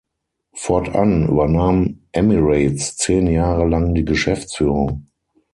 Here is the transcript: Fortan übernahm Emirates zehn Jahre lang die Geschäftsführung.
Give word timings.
Fortan 0.55 1.27
übernahm 1.29 1.99
Emirates 2.11 2.97
zehn 2.97 3.27
Jahre 3.27 3.67
lang 3.67 3.93
die 3.93 4.03
Geschäftsführung. 4.03 5.05